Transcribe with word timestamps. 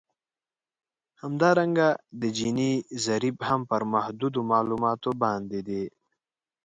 همدارنګه 1.21 1.87
د 2.21 2.23
جیني 2.37 2.71
ضریب 3.05 3.35
هم 3.47 3.61
پر 3.69 3.81
محدودو 3.93 4.39
معلوماتو 4.51 5.11
باندې 5.23 5.59
دی 5.67 5.83